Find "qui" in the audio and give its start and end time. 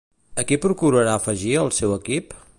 0.51-0.57